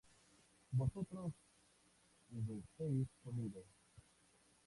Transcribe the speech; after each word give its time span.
¿vosotros 0.71 1.31
hubisteis 2.31 3.07
comido? 3.23 3.63